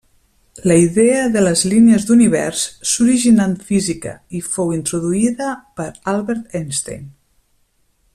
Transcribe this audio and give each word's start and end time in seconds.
La 0.69 0.75
idea 0.83 1.19
de 1.35 1.43
les 1.47 1.61
línies 1.73 2.07
d'univers 2.07 2.63
s'originà 2.93 3.47
en 3.49 3.53
física, 3.67 4.15
i 4.39 4.43
fou 4.55 4.73
introduïda 4.79 5.51
per 5.81 5.89
Albert 6.15 6.57
Einstein. 6.63 7.05